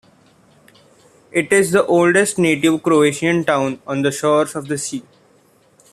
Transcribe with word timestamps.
It 1.31 1.53
is 1.53 1.69
the 1.69 1.85
oldest 1.85 2.39
native 2.39 2.81
Croatian 2.81 3.45
town 3.45 3.83
on 3.85 4.01
the 4.01 4.11
shores 4.11 4.55
of 4.55 4.67
the 4.67 4.75
sea. 4.79 5.03